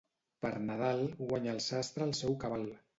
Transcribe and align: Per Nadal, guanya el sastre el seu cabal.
Per 0.45 0.51
Nadal, 0.69 1.05
guanya 1.21 1.55
el 1.55 1.63
sastre 1.69 2.09
el 2.11 2.19
seu 2.25 2.39
cabal. 2.47 2.71